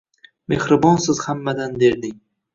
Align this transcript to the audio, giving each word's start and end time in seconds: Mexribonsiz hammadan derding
Mexribonsiz 0.53 1.21
hammadan 1.27 1.79
derding 1.87 2.19